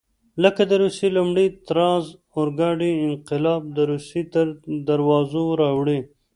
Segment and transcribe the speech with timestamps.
[0.43, 2.01] لکه د روسیې لومړي تزار
[2.37, 4.45] اورګاډی انقلاب د روسیې تر
[4.89, 5.99] دروازو راوړي.